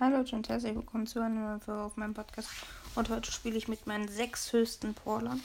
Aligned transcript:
Hallo 0.00 0.18
Leute 0.18 0.36
und 0.36 0.48
herzlich 0.48 0.76
willkommen 0.76 1.08
zu 1.08 1.18
einer 1.18 1.34
neuen 1.34 1.60
Folge 1.60 1.82
auf 1.82 1.96
meinem 1.96 2.14
Podcast. 2.14 2.48
Und 2.94 3.08
heute 3.08 3.32
spiele 3.32 3.56
ich 3.56 3.66
mit 3.66 3.88
meinen 3.88 4.06
sechs 4.06 4.52
höchsten 4.52 4.94
Brawlern. 4.94 5.42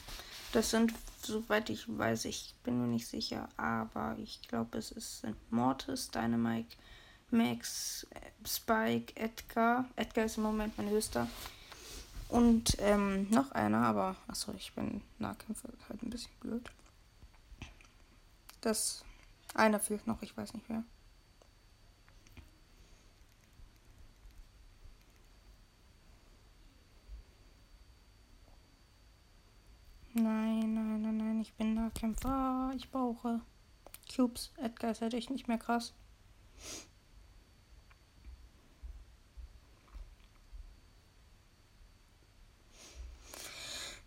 Das 0.51 0.69
sind, 0.69 0.93
soweit 1.23 1.71
ich 1.71 1.85
weiß, 1.87 2.25
ich 2.25 2.53
bin 2.63 2.79
mir 2.79 2.85
nicht 2.85 3.07
sicher, 3.07 3.49
aber 3.57 4.15
ich 4.19 4.43
glaube, 4.47 4.77
es 4.77 4.91
ist, 4.91 5.21
sind 5.21 5.35
Mortis, 5.51 6.11
Dynamite, 6.11 6.77
Max, 7.31 8.05
Spike, 8.45 9.19
Edgar. 9.19 9.85
Edgar 9.95 10.25
ist 10.25 10.37
im 10.37 10.43
Moment 10.43 10.77
mein 10.77 10.91
höchster. 10.91 11.27
Und 12.29 12.77
ähm, 12.77 13.27
noch 13.31 13.53
einer, 13.53 13.79
aber 13.79 14.17
achso, 14.27 14.53
ich 14.55 14.71
bin 14.73 15.01
Nahkämpfer, 15.17 15.69
halt 15.89 16.03
ein 16.03 16.11
bisschen 16.11 16.31
blöd. 16.41 16.69
Das 18.61 19.03
einer 19.55 19.79
fehlt 19.79 20.05
noch, 20.05 20.21
ich 20.21 20.37
weiß 20.37 20.53
nicht 20.53 20.69
wer. 20.69 20.83
Nein, 30.15 30.73
nein, 30.75 31.01
nein, 31.01 31.17
nein, 31.17 31.41
ich 31.41 31.53
bin 31.53 31.73
Nahkämpfer. 31.73 32.71
Ich 32.75 32.89
brauche 32.91 33.41
Cubes. 34.15 34.51
Edgar 34.57 34.91
ist 34.91 35.01
halt 35.01 35.15
echt 35.15 35.31
nicht 35.31 35.47
mehr 35.47 35.57
krass. 35.57 35.93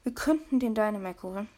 Wir 0.04 0.14
könnten 0.14 0.60
den 0.60 0.74
Dynamac 0.76 1.20
holen. 1.24 1.48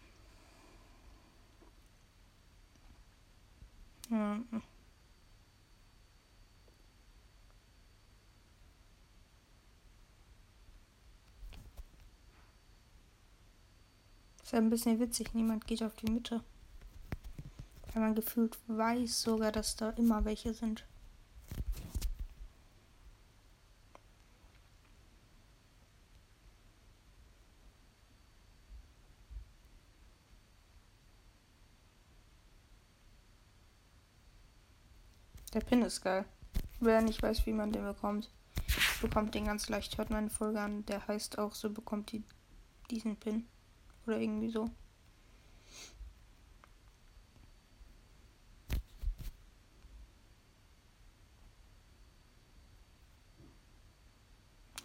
Hm. 4.09 4.63
Ist 14.49 14.55
ein 14.55 14.71
bisschen 14.71 14.99
witzig, 14.99 15.35
niemand 15.35 15.67
geht 15.67 15.83
auf 15.83 15.95
die 15.97 16.11
Mitte. 16.11 16.43
Weil 17.93 18.03
man 18.03 18.15
gefühlt 18.15 18.57
weiß 18.67 19.21
sogar, 19.21 19.53
dass 19.53 19.77
da 19.77 19.91
immer 19.91 20.25
welche 20.25 20.55
sind. 20.55 20.87
Der 35.53 35.61
Pin 35.61 35.83
ist 35.83 36.01
geil. 36.01 36.25
Wer 36.81 37.03
nicht 37.03 37.23
weiß, 37.23 37.45
wie 37.45 37.53
man 37.53 37.71
den 37.71 37.85
bekommt, 37.85 38.31
bekommt 39.03 39.35
den 39.35 39.45
ganz 39.45 39.69
leicht. 39.69 39.99
Hört 39.99 40.09
meine 40.09 40.31
Folge 40.31 40.59
an. 40.59 40.87
Der 40.87 41.07
heißt 41.07 41.39
auch 41.39 41.55
so, 41.55 41.69
bekommt 41.69 42.13
die 42.13 42.25
diesen 42.91 43.17
Pin. 43.17 43.47
Oder 44.09 44.21
irgendwie 44.21 44.49
so. 44.49 44.71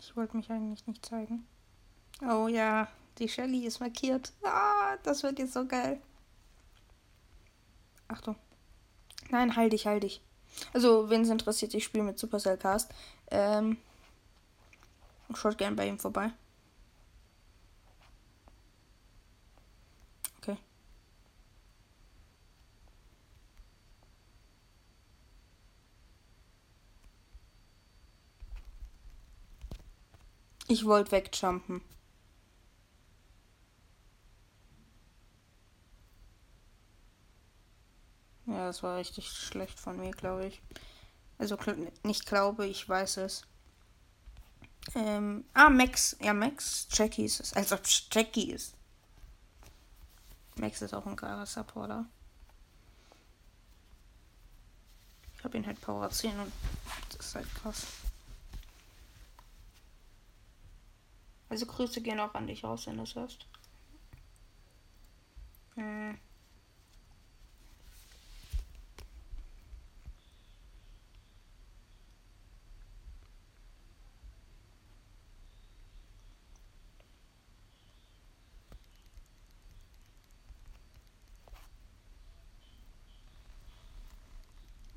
Ich 0.01 0.13
wollte 0.17 0.35
mich 0.35 0.51
eigentlich 0.51 0.85
nicht 0.87 1.05
zeigen. 1.05 1.47
Oh 2.21 2.49
ja, 2.49 2.89
die 3.17 3.29
Shelly 3.29 3.65
ist 3.65 3.79
markiert. 3.79 4.33
Ah, 4.43 4.97
das 5.03 5.23
wird 5.23 5.39
jetzt 5.39 5.53
so 5.53 5.65
geil. 5.65 6.01
Achtung. 8.09 8.35
Nein, 9.29 9.55
halt 9.55 9.71
dich, 9.71 9.87
halt 9.87 10.03
dich. 10.03 10.21
Also, 10.73 11.09
wenn 11.09 11.21
es 11.21 11.29
interessiert, 11.29 11.73
ich 11.73 11.85
spiele 11.85 12.03
mit 12.03 12.19
Supercell 12.19 12.57
Cast. 12.57 12.93
Ähm, 13.31 13.77
schaut 15.33 15.57
gerne 15.57 15.77
bei 15.77 15.87
ihm 15.87 15.97
vorbei. 15.97 16.33
Ich 30.73 30.85
wollte 30.85 31.11
wegjumpen. 31.11 31.81
Ja, 38.47 38.65
das 38.65 38.81
war 38.81 38.97
richtig 38.97 39.29
schlecht 39.29 39.79
von 39.79 39.99
mir, 39.99 40.09
glaube 40.09 40.47
ich. 40.47 40.63
Also 41.37 41.59
nicht 42.01 42.25
glaube, 42.25 42.65
ich 42.65 42.89
weiß 42.89 43.17
es. 43.17 43.45
Ähm, 44.95 45.45
ah, 45.53 45.69
Max. 45.69 46.17
Ja, 46.19 46.33
Max. 46.33 46.87
Jackie 46.91 47.25
ist 47.25 47.39
es. 47.39 47.53
Als 47.53 47.71
ob 47.71 47.81
Jackie 48.11 48.49
ist. 48.49 48.73
Max 50.55 50.81
ist 50.81 50.95
auch 50.95 51.05
ein 51.05 51.15
geiler 51.15 51.45
Supporter. 51.45 52.07
Ich 55.37 55.43
habe 55.43 55.55
ihn 55.55 55.67
halt 55.67 55.79
Power 55.81 56.09
10 56.09 56.31
und 56.39 56.51
das 57.09 57.27
ist 57.27 57.35
halt 57.35 57.55
krass. 57.61 57.85
Also 61.53 61.67
Grüße 61.67 62.01
gehen 62.01 62.19
auch 62.19 62.33
an 62.33 62.47
dich 62.47 62.63
raus, 62.63 62.87
wenn 62.87 62.97
du 62.97 63.03
es 63.03 63.13
hörst. 63.13 63.45
Hm. 65.75 66.17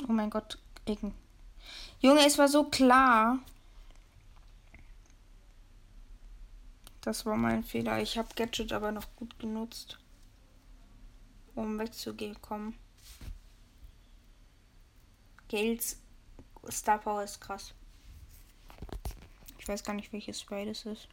Oh 0.09 0.13
mein 0.13 0.31
Gott, 0.31 0.57
Egen. 0.87 1.13
Junge, 2.01 2.25
es 2.25 2.39
war 2.39 2.49
so 2.49 2.65
klar. 2.65 3.41
Das 7.07 7.25
war 7.25 7.37
mein 7.37 7.63
Fehler. 7.63 8.03
Ich 8.03 8.19
habe 8.19 8.35
Gadget 8.35 8.73
aber 8.73 8.91
noch 8.91 9.15
gut 9.15 9.39
genutzt, 9.39 9.97
um 11.55 11.79
wegzukommen. 11.79 12.77
Gales 15.49 16.03
Star 16.69 16.99
Power 16.99 17.23
ist 17.23 17.41
krass. 17.41 17.75
Ich 19.57 19.69
weiß 19.69 19.85
gar 19.85 19.95
nicht, 19.95 20.13
welches 20.13 20.41
Spray 20.41 20.67
das 20.67 20.85
ist. 20.85 21.07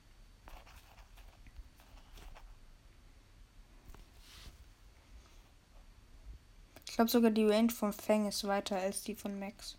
Ich 6.88 6.96
glaube 6.96 7.12
sogar 7.12 7.30
die 7.30 7.46
Range 7.46 7.70
von 7.70 7.94
Fang 7.94 8.28
ist 8.28 8.48
weiter 8.48 8.78
als 8.78 9.04
die 9.04 9.14
von 9.14 9.38
Max. 9.38 9.78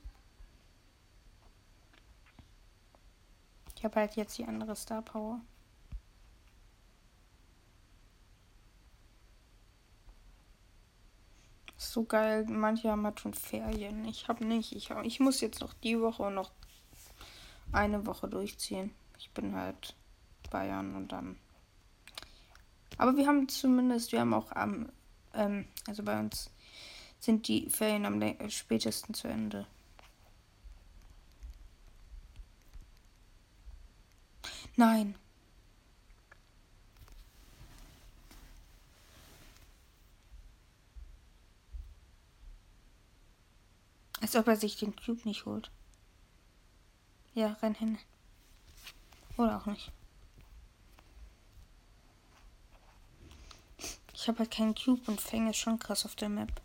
Ich 3.74 3.82
habe 3.84 3.96
halt 3.96 4.14
jetzt 4.14 4.38
die 4.38 4.44
andere 4.44 4.76
Star 4.76 5.02
Power. 5.02 5.40
So 11.92 12.04
geil. 12.04 12.46
Manche 12.48 12.90
haben 12.90 13.04
halt 13.04 13.20
schon 13.20 13.34
Ferien. 13.34 14.04
Ich 14.06 14.28
habe 14.28 14.44
nicht. 14.44 14.72
Ich, 14.72 14.90
hab, 14.90 15.04
ich 15.04 15.20
muss 15.20 15.40
jetzt 15.40 15.60
noch 15.60 15.74
die 15.74 16.00
Woche 16.00 16.24
und 16.24 16.34
noch 16.34 16.50
eine 17.72 18.06
Woche 18.06 18.28
durchziehen. 18.28 18.94
Ich 19.18 19.30
bin 19.30 19.54
halt 19.54 19.94
Bayern 20.50 20.94
und 20.94 21.12
dann. 21.12 21.36
Aber 22.98 23.16
wir 23.16 23.26
haben 23.26 23.48
zumindest, 23.48 24.12
wir 24.12 24.20
haben 24.20 24.34
auch 24.34 24.52
am, 24.52 24.88
ähm, 25.34 25.66
also 25.86 26.02
bei 26.02 26.18
uns 26.18 26.50
sind 27.18 27.48
die 27.48 27.68
Ferien 27.70 28.06
am 28.06 28.22
spätesten 28.50 29.14
zu 29.14 29.28
Ende. 29.28 29.66
Nein. 34.76 35.16
Als 44.24 44.36
ob 44.36 44.48
er 44.48 44.56
sich 44.56 44.78
den 44.78 44.96
Cube 44.96 45.20
nicht 45.26 45.44
holt. 45.44 45.70
Ja, 47.34 47.58
renn 47.60 47.74
hin. 47.74 47.98
Oder 49.36 49.58
auch 49.58 49.66
nicht. 49.66 49.92
Ich 54.14 54.26
habe 54.26 54.38
halt 54.38 54.50
keinen 54.50 54.74
Cube 54.74 55.02
und 55.08 55.20
Fang 55.20 55.50
ist 55.50 55.58
schon 55.58 55.78
krass 55.78 56.06
auf 56.06 56.16
der 56.16 56.30
Map. 56.30 56.62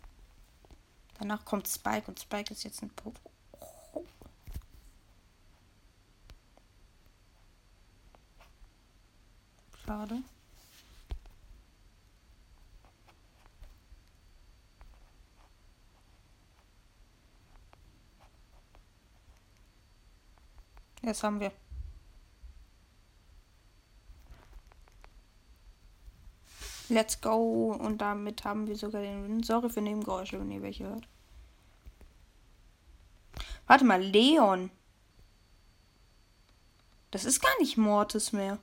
Danach 1.18 1.44
kommt 1.44 1.68
Spike 1.68 2.06
und 2.08 2.18
Spike 2.18 2.50
ist 2.50 2.64
jetzt 2.64 2.82
ein 2.82 2.88
Pro. 2.96 3.12
Schade. 9.84 10.22
Jetzt 21.10 21.24
haben 21.24 21.40
wir. 21.40 21.50
Let's 26.88 27.20
go. 27.20 27.72
Und 27.72 27.98
damit 27.98 28.44
haben 28.44 28.68
wir 28.68 28.76
sogar 28.76 29.02
den 29.02 29.24
Win. 29.24 29.42
Sorry 29.42 29.70
für 29.70 29.80
Nebengeräusche, 29.80 30.38
wenn 30.38 30.52
ihr 30.52 30.62
welche 30.62 30.86
hört. 30.86 31.08
Warte 33.66 33.84
mal, 33.84 34.00
Leon. 34.00 34.70
Das 37.10 37.24
ist 37.24 37.42
gar 37.42 37.58
nicht 37.58 37.76
Mortis 37.76 38.32
mehr. 38.32 38.60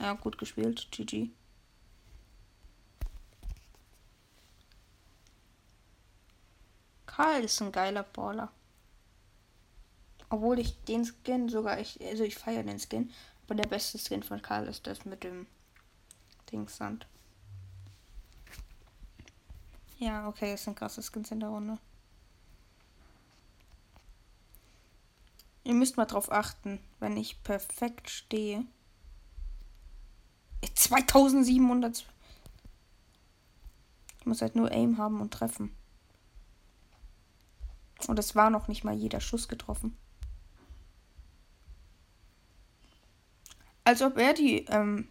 Ja, 0.00 0.14
gut 0.14 0.36
gespielt. 0.36 0.88
GG. 0.90 1.30
Karl 7.06 7.44
ist 7.44 7.62
ein 7.62 7.70
geiler 7.70 8.02
Baller. 8.02 8.50
Obwohl 10.34 10.58
ich 10.58 10.76
den 10.86 11.04
Skin 11.04 11.48
sogar, 11.48 11.78
ich, 11.78 12.04
also 12.04 12.24
ich 12.24 12.34
feiere 12.34 12.64
den 12.64 12.80
Skin, 12.80 13.08
aber 13.46 13.54
der 13.54 13.68
beste 13.68 13.98
Skin 13.98 14.24
von 14.24 14.42
Karl 14.42 14.66
ist 14.66 14.84
das 14.84 15.04
mit 15.04 15.22
dem 15.22 15.46
Dingssand. 16.50 17.06
Ja, 20.00 20.26
okay, 20.26 20.54
es 20.54 20.64
sind 20.64 20.76
krasse 20.76 21.04
Skins 21.04 21.30
in 21.30 21.38
der 21.38 21.50
Runde. 21.50 21.78
Ihr 25.62 25.74
müsst 25.74 25.96
mal 25.96 26.04
drauf 26.04 26.32
achten, 26.32 26.80
wenn 26.98 27.16
ich 27.16 27.40
perfekt 27.44 28.10
stehe. 28.10 28.64
2700. 30.74 32.04
Ich 34.18 34.26
muss 34.26 34.42
halt 34.42 34.56
nur 34.56 34.72
Aim 34.72 34.98
haben 34.98 35.20
und 35.20 35.32
treffen. 35.32 35.72
Und 38.08 38.18
es 38.18 38.34
war 38.34 38.50
noch 38.50 38.66
nicht 38.66 38.82
mal 38.82 38.94
jeder 38.94 39.20
Schuss 39.20 39.46
getroffen. 39.46 39.96
Als 43.84 44.00
ob 44.02 44.16
er 44.18 44.32
die 44.32 44.64
ähm, 44.66 45.08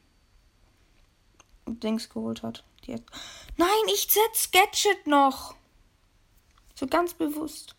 Dings 1.67 2.09
geholt 2.09 2.43
hat. 2.43 2.63
Die 2.85 2.93
hat 2.93 3.03
Nein, 3.57 3.69
ich 3.93 4.07
setz 4.09 4.51
Gadget 4.51 5.07
noch. 5.07 5.55
So 6.75 6.87
ganz 6.87 7.13
bewusst. 7.13 7.75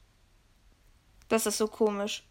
Das 1.28 1.46
ist 1.46 1.58
so 1.58 1.66
komisch. 1.66 2.24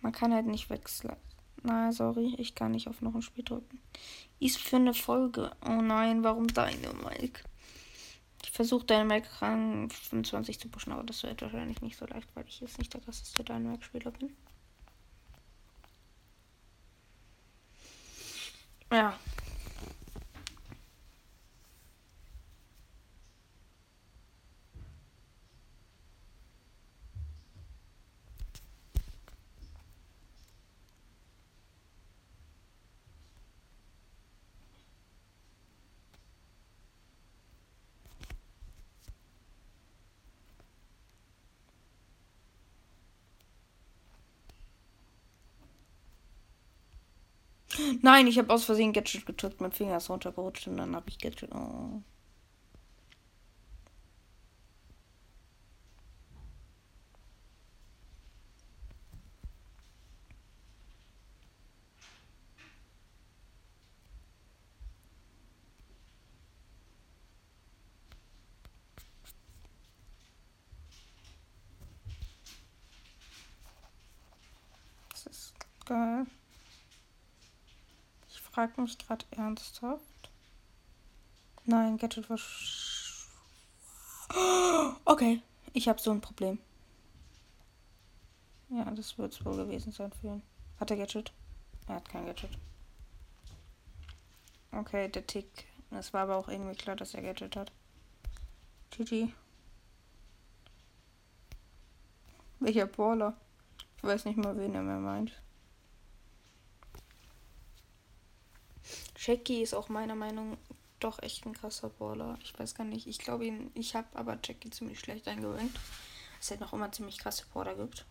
Man 0.00 0.12
kann 0.12 0.34
halt 0.34 0.46
nicht 0.46 0.70
wechseln. 0.70 1.16
Nein, 1.62 1.92
sorry, 1.92 2.34
ich 2.38 2.54
kann 2.54 2.72
nicht 2.72 2.88
auf 2.88 3.00
noch 3.02 3.14
ein 3.14 3.22
Spiel 3.22 3.44
drücken. 3.44 3.80
Ist 4.40 4.58
für 4.58 4.76
eine 4.76 4.94
Folge. 4.94 5.50
Oh 5.66 5.80
nein, 5.82 6.22
warum 6.22 6.48
deine 6.48 6.92
Mike? 7.04 7.42
Ich 8.42 8.50
versuche 8.52 8.86
deine 8.86 9.04
Mike 9.04 9.28
Rang 9.40 9.90
25 9.90 10.60
zu 10.60 10.68
pushen, 10.68 10.92
aber 10.92 11.02
das 11.02 11.22
wird 11.24 11.42
wahrscheinlich 11.42 11.82
nicht 11.82 11.98
so 11.98 12.06
leicht, 12.06 12.28
weil 12.34 12.46
ich 12.46 12.60
jetzt 12.60 12.78
nicht 12.78 12.94
der 12.94 13.00
krasseste 13.00 13.44
Dynamax-Spieler 13.44 14.12
bin. 14.12 14.34
Ja. 18.98 19.27
Nein, 48.02 48.26
ich 48.26 48.38
habe 48.38 48.52
aus 48.52 48.64
Versehen 48.64 48.92
Gadget 48.92 49.26
gedrückt. 49.26 49.60
Mein 49.60 49.72
Finger 49.72 49.96
ist 49.96 50.10
runtergerutscht 50.10 50.66
und 50.68 50.76
dann 50.78 50.94
habe 50.96 51.08
ich 51.08 51.18
Gadget. 51.18 51.50
Oh. 51.52 52.02
Geil 75.86 76.26
frage 78.58 78.80
mich 78.80 78.98
gerade 78.98 79.24
ernsthaft. 79.30 80.02
Nein, 81.64 81.96
Gadget 81.96 82.28
war. 82.28 82.40
Okay, 85.04 85.40
ich 85.74 85.88
habe 85.88 86.00
so 86.00 86.10
ein 86.10 86.20
Problem. 86.20 86.58
Ja, 88.70 88.90
das 88.90 89.16
wird 89.16 89.32
es 89.32 89.44
wohl 89.44 89.54
gewesen 89.54 89.92
sein 89.92 90.10
für 90.10 90.26
ihn. 90.26 90.42
Hat 90.80 90.90
er 90.90 90.96
Gadget? 90.96 91.32
Er 91.86 91.94
hat 91.94 92.08
kein 92.08 92.26
Gadget. 92.26 92.50
Okay, 94.72 95.08
der 95.08 95.24
Tick. 95.24 95.66
Es 95.92 96.12
war 96.12 96.22
aber 96.22 96.36
auch 96.36 96.48
irgendwie 96.48 96.74
klar, 96.74 96.96
dass 96.96 97.14
er 97.14 97.22
Gadget 97.22 97.54
hat. 97.54 97.70
GG. 98.90 99.28
Welcher 102.58 102.86
Baller? 102.86 103.36
Ich 103.98 104.02
weiß 104.02 104.24
nicht 104.24 104.36
mal, 104.36 104.58
wen 104.58 104.74
er 104.74 104.82
mehr 104.82 104.98
meint. 104.98 105.40
Jackie 109.20 109.62
ist 109.62 109.74
auch 109.74 109.88
meiner 109.88 110.14
Meinung 110.14 110.50
nach 110.50 110.58
doch 111.00 111.22
echt 111.22 111.46
ein 111.46 111.52
krasser 111.52 111.90
Baller. 111.90 112.38
Ich 112.42 112.58
weiß 112.58 112.74
gar 112.74 112.84
nicht. 112.84 113.06
Ich 113.06 113.18
glaube, 113.18 113.46
ihn, 113.46 113.70
ich 113.74 113.94
habe 113.94 114.06
aber 114.14 114.38
Jackie 114.42 114.70
ziemlich 114.70 114.98
schlecht 114.98 115.28
eingerankt. 115.28 115.78
Es 116.40 116.50
halt 116.50 116.60
noch 116.60 116.72
immer 116.72 116.90
ziemlich 116.92 117.18
krasse 117.18 117.44
Border 117.52 117.74
gibt. 117.74 118.04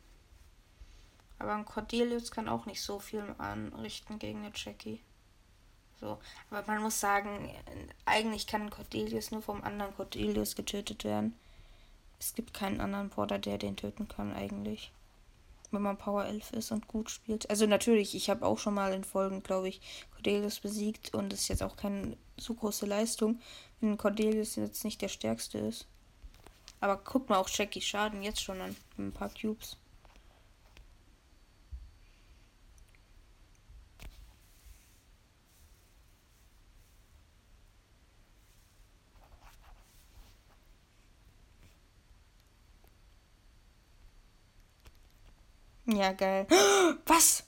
Aber 1.40 1.54
ein 1.54 1.66
Cordelius 1.66 2.32
kann 2.32 2.50
auch 2.50 2.66
nicht 2.66 2.82
so 2.82 3.00
viel 3.00 3.36
anrichten 3.38 4.20
gegen 4.20 4.40
eine 4.40 4.52
Jackie. 4.56 5.02
So. 6.00 6.20
Aber 6.50 6.64
man 6.68 6.82
muss 6.82 7.00
sagen, 7.00 7.54
eigentlich 8.06 8.48
kann 8.48 8.64
ein 8.64 8.70
Cordelius 8.70 9.32
nur 9.32 9.42
vom 9.42 9.64
anderen 9.64 9.96
Cordelius 9.96 10.56
getötet 10.56 11.04
werden. 11.04 11.38
Es 12.20 12.34
gibt 12.34 12.54
keinen 12.54 12.82
anderen 12.82 13.10
Border, 13.10 13.38
der 13.38 13.58
den 13.58 13.78
töten 13.78 14.08
kann, 14.08 14.34
eigentlich 14.34 14.92
wenn 15.72 15.82
man 15.82 15.98
Power 15.98 16.26
11 16.26 16.54
ist 16.54 16.72
und 16.72 16.88
gut 16.88 17.10
spielt. 17.10 17.50
Also 17.50 17.66
natürlich, 17.66 18.16
ich 18.16 18.30
habe 18.30 18.46
auch 18.46 18.58
schon 18.58 18.74
mal 18.74 18.94
in 18.94 19.04
Folgen, 19.04 19.44
glaube 19.44 19.68
ich, 19.70 19.82
Cordelius 20.14 20.60
besiegt 20.60 21.14
und 21.14 21.34
es 21.34 21.42
ist 21.42 21.48
jetzt 21.50 21.64
auch 21.64 21.76
keine 21.76 22.18
so 22.38 22.54
große 22.54 22.86
Leistung, 22.86 23.40
wenn 23.82 23.98
Cordelius 23.98 24.56
jetzt 24.56 24.84
nicht 24.84 25.02
der 25.02 25.10
stärkste 25.10 25.58
ist. 25.60 25.88
Aber 26.80 26.98
guck 26.98 27.30
mal 27.30 27.38
auch 27.38 27.50
Jackie 27.50 27.82
Schaden 27.82 28.22
jetzt 28.22 28.42
schon 28.42 28.62
an, 28.62 28.76
ein 28.98 29.12
paar 29.12 29.30
Cubes. 29.30 29.78
Ja, 45.88 46.12
geil. 46.12 46.46
Was? 47.06 47.44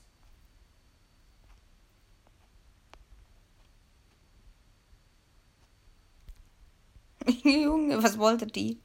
Junge, 7.44 8.02
was 8.02 8.18
wollte 8.18 8.48
die? 8.48 8.80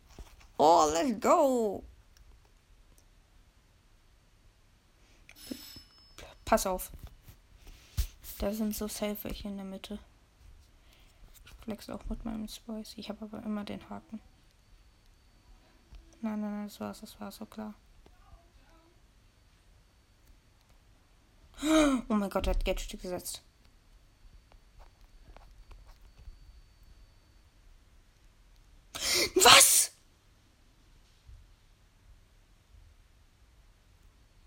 Oh, 0.59 0.89
let's 0.93 1.21
go. 1.21 1.85
Pass 6.45 6.67
auf. 6.67 6.91
Da 8.39 8.53
sind 8.53 8.75
so 8.75 8.89
safe 8.89 9.17
welche 9.23 9.49
in 9.49 9.57
der 9.57 9.65
Mitte. 9.65 9.99
Ich 11.45 11.53
flex 11.65 11.89
auch 11.89 12.05
mit 12.09 12.25
meinem 12.25 12.49
Spice. 12.49 12.95
Ich 12.97 13.09
habe 13.09 13.25
aber 13.25 13.43
immer 13.45 13.65
den 13.65 13.89
Haken. 13.89 14.21
Nein, 16.21 16.41
nein, 16.41 16.51
nein, 16.51 16.67
das 16.67 16.81
war's, 16.81 17.01
das 17.01 17.19
war 17.21 17.31
so 17.31 17.47
klar. 17.47 17.75
Oh 22.09 22.15
mein 22.15 22.31
Gott, 22.31 22.47
er 22.47 22.55
hat 22.55 22.65
Gadget 22.65 23.01
gesetzt. 23.01 23.43
Was? 29.37 29.93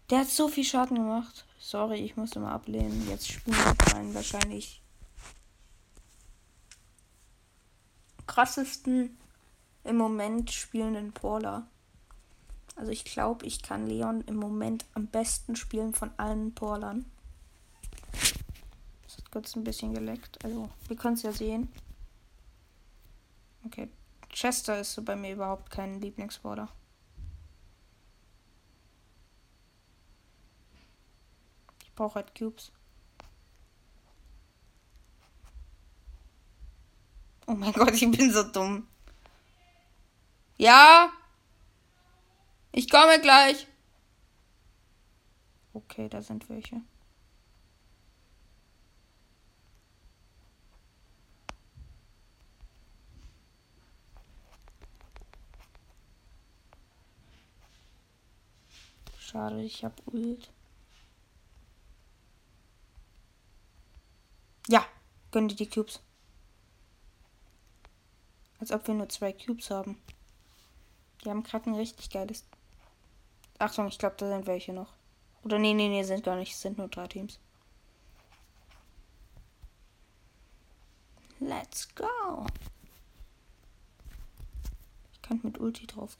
Der 0.09 0.19
hat 0.19 0.29
so 0.29 0.47
viel 0.47 0.63
Schaden 0.63 0.97
gemacht. 0.97 1.45
Sorry, 1.59 1.99
ich 1.99 2.15
musste 2.15 2.39
mal 2.39 2.53
ablehnen. 2.53 3.09
Jetzt 3.09 3.29
spielen 3.29 3.57
wir 3.57 3.93
meinen 3.93 4.13
wahrscheinlich 4.13 4.81
krassesten 8.25 9.17
im 9.83 9.97
Moment 9.97 10.51
spielenden 10.51 11.11
Brawler. 11.11 11.67
Also 12.75 12.91
ich 12.91 13.03
glaube, 13.05 13.45
ich 13.45 13.63
kann 13.63 13.87
Leon 13.87 14.21
im 14.27 14.35
Moment 14.35 14.85
am 14.93 15.07
besten 15.07 15.55
spielen 15.55 15.93
von 15.93 16.11
allen 16.17 16.53
Porlern. 16.53 17.05
Kurz 19.37 19.55
ein 19.55 19.63
bisschen 19.63 19.93
geleckt. 19.93 20.43
Also, 20.43 20.67
wir 20.87 20.95
können 20.95 21.13
es 21.13 21.21
ja 21.21 21.31
sehen. 21.31 21.71
Okay. 23.63 23.87
Chester 24.29 24.79
ist 24.79 24.93
so 24.93 25.03
bei 25.03 25.15
mir 25.15 25.33
überhaupt 25.33 25.69
kein 25.69 26.01
Lieblingsborder. 26.01 26.67
Ich 31.83 31.93
brauche 31.93 32.15
halt 32.15 32.33
Cubes. 32.33 32.71
Oh 37.45 37.53
mein 37.53 37.73
Gott, 37.73 37.93
ich 37.93 38.09
bin 38.09 38.33
so 38.33 38.41
dumm. 38.41 38.87
Ja. 40.57 41.13
Ich 42.71 42.89
komme 42.89 43.21
gleich. 43.21 43.67
Okay, 45.73 46.09
da 46.09 46.23
sind 46.23 46.49
welche. 46.49 46.81
Schade, 59.37 59.61
ich 59.61 59.83
hab 59.83 60.01
Ult. 60.07 60.51
Ja, 64.67 64.83
gönn 65.29 65.47
dir 65.47 65.53
die 65.53 65.69
Cubes. 65.69 66.01
Als 68.59 68.71
ob 68.71 68.87
wir 68.87 68.95
nur 68.95 69.09
zwei 69.09 69.33
Cubes 69.33 69.69
haben. 69.69 70.01
Die 71.23 71.29
haben 71.29 71.43
gerade 71.43 71.69
ein 71.69 71.75
richtig 71.75 72.09
geiles. 72.09 72.45
Achtung, 73.59 73.89
ich 73.89 73.99
glaube, 73.99 74.15
da 74.17 74.27
sind 74.27 74.47
welche 74.47 74.73
noch. 74.73 74.91
Oder 75.43 75.59
nee, 75.59 75.75
nee, 75.75 75.87
nee, 75.87 76.01
sind 76.01 76.23
gar 76.23 76.35
nicht. 76.35 76.53
Es 76.53 76.61
sind 76.63 76.79
nur 76.79 76.87
drei 76.87 77.05
Teams. 77.07 77.39
Let's 81.39 81.93
go. 81.93 82.47
Ich 85.11 85.21
kann 85.21 85.39
mit 85.43 85.59
Ulti 85.59 85.85
drauf 85.85 86.17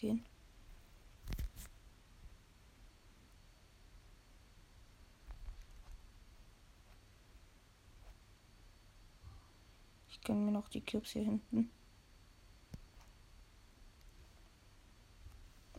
Ich 10.19 10.27
gönne 10.27 10.39
mir 10.39 10.51
noch 10.51 10.69
die 10.69 10.81
Cubes 10.81 11.11
hier 11.11 11.23
hinten. 11.23 11.69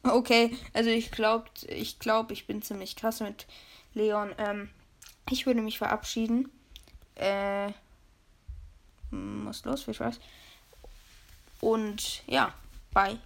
Okay, 0.02 0.56
also 0.72 0.90
ich 0.90 1.10
glaube, 1.10 1.46
ich 1.68 1.98
glaube, 1.98 2.32
ich 2.32 2.46
bin 2.46 2.62
ziemlich 2.62 2.96
krass 2.96 3.20
mit 3.20 3.46
Leon. 3.94 4.34
Ähm, 4.38 4.70
ich 5.30 5.44
würde 5.46 5.60
mich 5.60 5.78
verabschieden. 5.78 6.50
Äh, 7.16 7.72
muss 9.10 9.64
los, 9.64 9.82
viel 9.82 9.94
Spaß. 9.94 10.20
Und 11.60 12.22
ja, 12.26 12.54
bye. 12.92 13.18